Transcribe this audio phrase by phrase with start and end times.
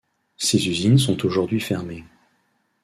[0.35, 2.03] Ces usines sont aujourd'hui fermées.